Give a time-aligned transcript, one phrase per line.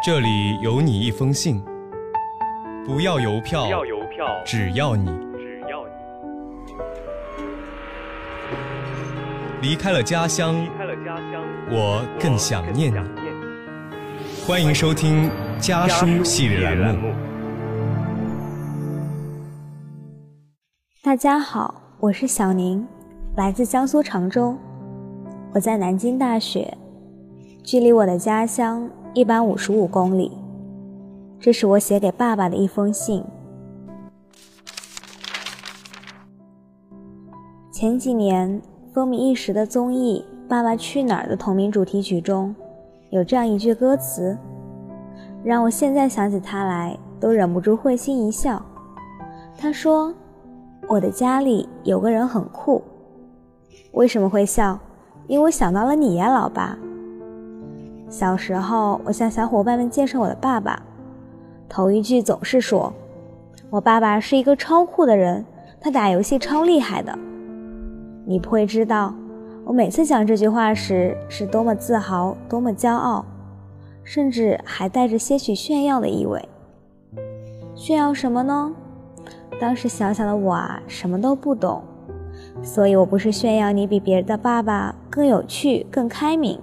[0.00, 1.60] 这里有你一封信，
[2.86, 5.92] 不要邮票，不要邮票，只要你只要你
[9.60, 11.42] 离开了家乡，离开了家乡，
[11.72, 12.96] 我更想念你。
[12.96, 14.46] 我更想念你。
[14.46, 17.12] 欢迎收听家书系列栏目。
[21.02, 22.86] 大家好，我是小宁，
[23.34, 24.56] 来自江苏常州。
[25.52, 26.72] 我在南京大学，
[27.64, 30.30] 距离我的家乡一百五十五公里。
[31.40, 33.24] 这是我写给爸爸的一封信。
[37.72, 38.62] 前几年
[38.94, 42.54] 风靡一时的综艺《爸爸去哪儿》的同名主题曲中，
[43.10, 44.38] 有这样一句歌词，
[45.42, 48.64] 让我现在想起他来都忍不住会心一笑。
[49.58, 50.14] 他说。
[50.86, 52.82] 我的家里有个人很酷，
[53.92, 54.78] 为什么会笑？
[55.26, 56.78] 因为我想到了你呀，老爸。
[58.10, 60.82] 小时候，我向小伙伴们介绍我的爸爸，
[61.68, 62.90] 头一句总是说
[63.68, 65.44] ：“我爸爸是一个超酷的人，
[65.78, 67.16] 他打游戏超厉害的。”
[68.24, 69.14] 你不会知道，
[69.64, 73.24] 我每次讲这句话时是多么自豪，多么骄傲，
[74.02, 76.48] 甚至还带着些许炫耀的意味。
[77.74, 78.72] 炫耀什么呢？
[79.60, 81.82] 当时小小的我啊，什么都不懂，
[82.62, 86.58] 所以我不是炫耀你比别人的爸爸更有趣、更开明，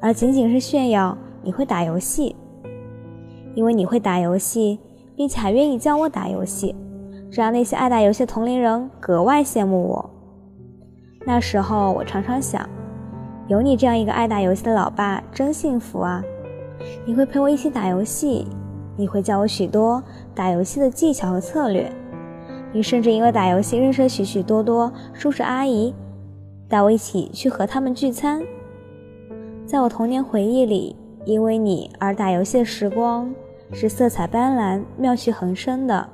[0.00, 2.34] 而仅仅是炫耀你会打游戏。
[3.54, 4.78] 因为你会打游戏，
[5.16, 6.76] 并且还愿意教我打游戏，
[7.30, 10.10] 这让那些爱打游戏的同龄人格外羡慕我。
[11.26, 12.68] 那时候我常常想，
[13.48, 16.22] 有你这样一个爱打游戏的老爸，真幸福啊！
[17.04, 18.46] 你会陪我一起打游戏。
[18.96, 20.02] 你会教我许多
[20.34, 21.90] 打游戏的技巧和策略，
[22.72, 25.94] 你甚至因为打游戏认识了许许多多叔叔阿姨，
[26.68, 28.42] 带我一起去和他们聚餐。
[29.68, 33.30] 在我童年回忆里，因为你而打游戏的时光
[33.70, 36.08] 是色彩斑斓、妙趣横生的。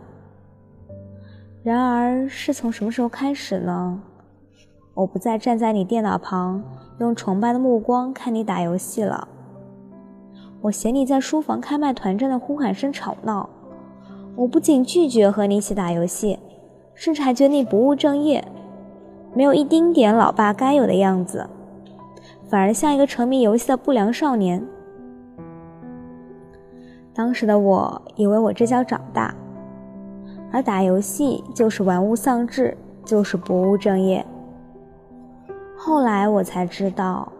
[1.63, 4.03] 然而，是从什么时候开始呢？
[4.95, 6.65] 我不再站在你电脑旁，
[6.99, 9.29] 用崇拜的目光看你打游戏了。
[10.61, 13.49] 我嫌你在书房开麦团战的呼喊声吵闹，
[14.35, 16.41] 我不仅拒绝和你一起打游戏，
[16.93, 18.45] 甚至还觉得你不务正业，
[19.33, 21.49] 没有一丁点老爸该有的样子，
[22.49, 24.65] 反而像一个沉迷游戏的不良少年。
[27.15, 29.35] 当时的我以为我这叫长大，
[30.53, 34.25] 而打游戏就是玩物丧志，就是不务正业。
[35.77, 37.31] 后来我才知道，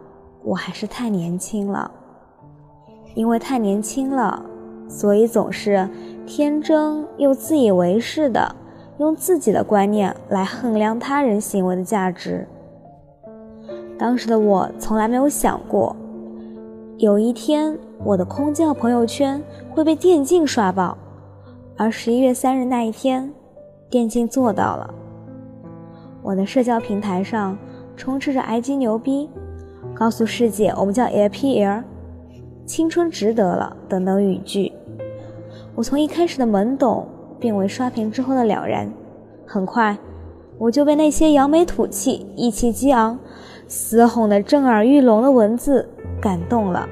[0.43, 1.91] 我还是太年轻了。
[3.15, 4.45] 因为太年轻了，
[4.87, 5.89] 所以总是
[6.25, 8.55] 天真又自以为是的
[8.97, 12.47] 用自己的观念来衡量他人行为的价值。
[13.97, 15.95] 当时的我从来没有想过，
[16.97, 19.41] 有一天我的空间和朋友圈
[19.71, 20.97] 会被电竞刷爆，
[21.77, 23.31] 而十一月三日那一天，
[23.89, 24.93] 电竞做到了。
[26.21, 27.57] 我的社交平台上
[27.95, 29.29] 充斥着““iG 牛逼”，
[29.95, 31.83] 告诉世界我们叫 LPL。
[32.65, 34.73] 青春值得了，等等语句，
[35.75, 37.07] 我从一开始的懵懂
[37.39, 38.91] 变为刷屏之后的了然。
[39.45, 39.95] 很快，
[40.57, 43.19] 我就被那些扬眉吐气、意气激昂、
[43.67, 45.87] 嘶吼的震耳欲聋的文字
[46.21, 46.87] 感动了。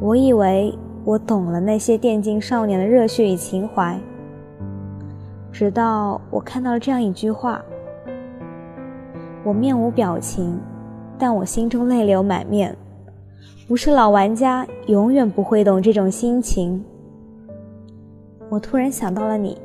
[0.00, 3.98] 我以为我懂了那些电竞少年的热血与情怀，
[5.50, 7.62] 直到我看到了这样一句话。
[9.42, 10.60] 我面无表情，
[11.16, 12.76] 但我心中泪流满面。
[13.68, 16.84] 不是老玩家，永远不会懂这种心情。
[18.48, 19.56] 我突然想到了你，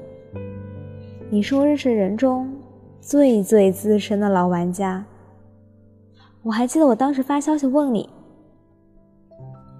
[1.30, 2.52] 你是我认识人中
[3.00, 5.04] 最最资深的老玩家。
[6.44, 8.10] 我还记得我当时发消息问你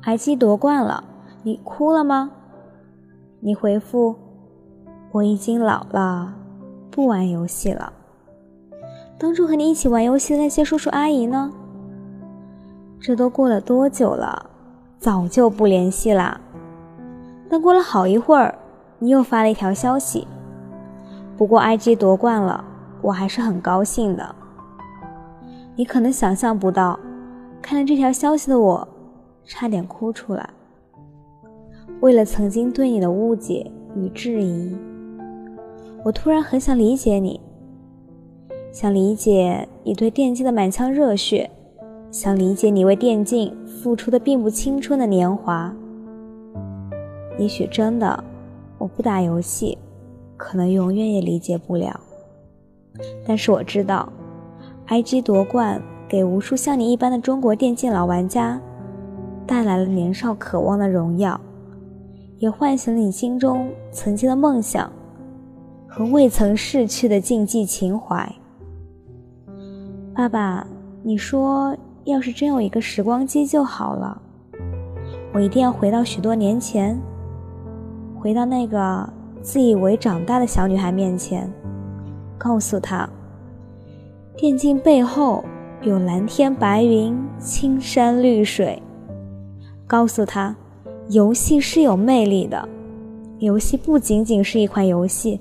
[0.04, 1.04] ，IG 夺冠了，
[1.42, 2.30] 你哭了吗？
[3.40, 4.16] 你回复
[5.12, 6.36] 我已经老了，
[6.92, 7.92] 不玩游戏了。
[9.18, 11.52] 当初和你一起玩游戏的那些叔叔阿姨呢？
[13.00, 14.46] 这都过了多久了？
[15.00, 16.40] 早就不联系啦。
[17.50, 18.54] 但过了好一会儿，
[19.00, 20.28] 你又发了一条消息。
[21.36, 22.64] 不过 IG 夺冠了，
[23.02, 24.36] 我还是很高兴的。
[25.76, 27.00] 你可能想象不到，
[27.62, 28.88] 看了这条消息的我，
[29.46, 30.50] 差点哭出来。
[32.02, 34.76] 为了曾经对你的误解与质疑，
[36.04, 37.40] 我突然很想理解你，
[38.72, 41.50] 想理解你对电竞的满腔热血。
[42.12, 45.74] 想理解你为电竞付出的并不青春的年华，
[47.40, 48.22] 也许真的
[48.78, 49.78] 我不打游戏，
[50.36, 51.98] 可能永远也理解不了。
[53.26, 54.12] 但是我知道
[54.92, 58.60] ，IG 夺冠给无数像你一般的中国电竞老玩家
[59.48, 61.40] 带来了年少渴望的荣耀，
[62.40, 64.92] 也唤醒了你心中曾经的梦想
[65.88, 68.30] 和未曾逝去的竞技情怀。
[70.14, 70.68] 爸爸，
[71.04, 71.74] 你说，
[72.04, 74.22] 要是真有一个时光机就好了，
[75.34, 77.00] 我一定要回到许多年前，
[78.20, 79.08] 回到那个
[79.42, 81.50] 自以为长大的小女孩面前，
[82.38, 83.10] 告诉她，
[84.38, 85.44] 电竞背后
[85.82, 88.82] 有蓝天白云、青山绿水，
[89.86, 90.56] 告诉他，
[91.10, 92.68] 游戏是有魅力的，
[93.40, 95.40] 游戏不仅仅是一款游戏。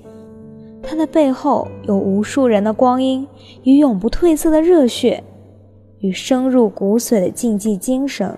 [0.83, 3.25] 它的背后有无数人的光阴
[3.63, 5.23] 与永不褪色的热血，
[5.99, 8.37] 与深入骨髓的竞技精神。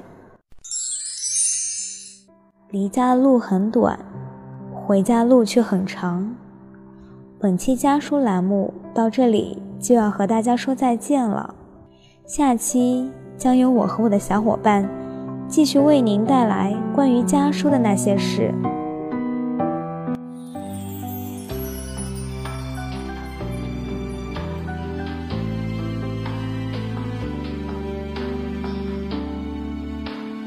[2.70, 4.00] 离家的路很短，
[4.74, 6.36] 回家路却很长。
[7.44, 11.54] 本期家书栏目到这里就要和大家说再见了，
[12.26, 14.90] 下期将由我和我的小伙伴
[15.46, 18.50] 继续为您带来关于家书的那些事。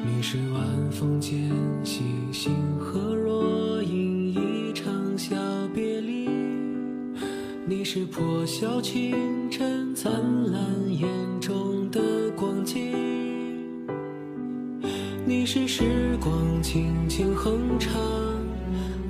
[0.02, 1.38] 你是晚风渐
[1.84, 5.65] 起星河若隐，一场小别离。
[7.68, 10.12] 你是破晓清晨灿
[10.52, 11.08] 烂眼
[11.40, 12.00] 中的
[12.36, 12.92] 光景，
[15.24, 16.32] 你是时光
[16.62, 17.92] 轻轻哼唱，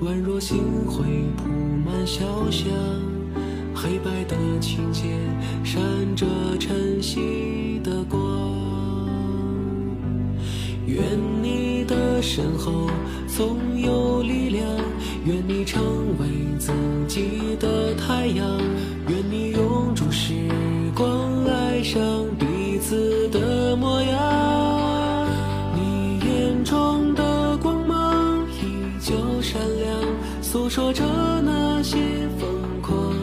[0.01, 1.05] 宛若星辉
[1.37, 1.51] 铺
[1.85, 2.73] 满小巷，
[3.75, 5.05] 黑白的琴键
[5.63, 5.79] 闪
[6.17, 6.27] 着
[6.59, 8.19] 晨曦的光。
[10.87, 11.05] 愿
[11.43, 11.67] 你。
[11.87, 12.91] 的身后
[13.29, 14.67] 总有力量，
[15.25, 15.81] 愿你成
[16.19, 16.27] 为
[16.59, 16.73] 自
[17.07, 17.69] 己的
[18.35, 20.35] 愿你永驻时
[20.95, 22.01] 光，爱上
[22.39, 25.29] 彼此的模样。
[25.75, 30.01] 你眼中的光芒依旧闪亮，
[30.43, 31.05] 诉说着
[31.45, 31.97] 那些
[32.39, 32.49] 疯
[32.83, 33.15] 狂。